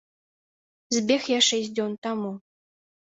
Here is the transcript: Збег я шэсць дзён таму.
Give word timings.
Збег 0.97 1.21
я 1.37 1.43
шэсць 1.49 1.73
дзён 1.77 1.91
таму. 2.07 2.31